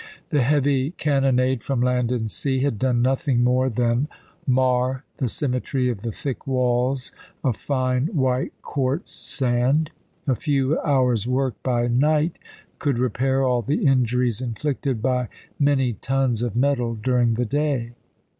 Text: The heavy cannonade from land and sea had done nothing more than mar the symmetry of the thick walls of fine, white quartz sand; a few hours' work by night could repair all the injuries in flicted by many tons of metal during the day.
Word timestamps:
The 0.31 0.41
heavy 0.41 0.89
cannonade 0.97 1.61
from 1.61 1.79
land 1.79 2.11
and 2.11 2.27
sea 2.27 2.61
had 2.61 2.79
done 2.79 3.03
nothing 3.03 3.43
more 3.43 3.69
than 3.69 4.07
mar 4.47 5.03
the 5.17 5.29
symmetry 5.29 5.89
of 5.91 6.01
the 6.01 6.11
thick 6.11 6.47
walls 6.47 7.11
of 7.43 7.55
fine, 7.55 8.07
white 8.07 8.51
quartz 8.63 9.11
sand; 9.11 9.91
a 10.27 10.33
few 10.33 10.79
hours' 10.79 11.27
work 11.27 11.53
by 11.61 11.85
night 11.87 12.39
could 12.79 12.97
repair 12.97 13.43
all 13.43 13.61
the 13.61 13.85
injuries 13.85 14.41
in 14.41 14.55
flicted 14.55 15.03
by 15.03 15.27
many 15.59 15.93
tons 15.93 16.41
of 16.41 16.55
metal 16.55 16.95
during 16.95 17.35
the 17.35 17.45
day. 17.45 17.91